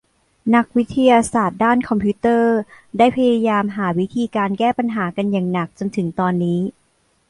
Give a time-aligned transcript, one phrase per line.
[0.55, 2.57] นักวิทยาศาสตร์ด้านคอมพิวเตอร์
[2.97, 6.59] ได้พยายามหาวิธีการแก้ปัญหากันอย่างหนักจนถึงตอนนี้